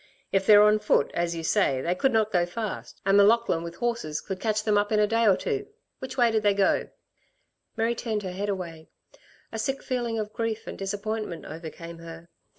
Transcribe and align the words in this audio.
If 0.31 0.47
they're 0.47 0.63
on 0.63 0.79
foot, 0.79 1.11
as 1.13 1.35
ye 1.35 1.43
say, 1.43 1.79
they 1.79 1.93
could 1.93 2.11
not 2.11 2.31
go 2.31 2.43
fast, 2.47 2.99
and 3.05 3.17
M'Laughlin 3.19 3.61
with 3.63 3.75
horses 3.75 4.19
could 4.19 4.39
catch 4.39 4.63
them 4.63 4.75
up 4.75 4.91
in 4.91 4.99
a 4.99 5.05
day 5.05 5.27
or 5.27 5.37
two. 5.37 5.67
Which 5.99 6.17
way 6.17 6.31
did 6.31 6.41
they 6.41 6.55
go?" 6.55 6.89
Mary 7.77 7.93
turned 7.93 8.23
her 8.23 8.31
head 8.31 8.49
away. 8.49 8.89
A 9.51 9.59
sick 9.59 9.83
feeling 9.83 10.17
of 10.17 10.33
grief 10.33 10.65
and 10.65 10.75
disappointment 10.75 11.45
overcame 11.45 11.99
her. 11.99 12.29